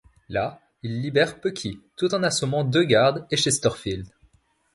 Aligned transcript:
Là 0.29 0.59
il 0.81 0.99
libère 0.99 1.39
Pucky 1.39 1.79
tout 1.95 2.15
en 2.15 2.23
assommant 2.23 2.63
deux 2.63 2.85
gardes 2.85 3.27
et 3.29 3.37
Chesterfield. 3.37 4.09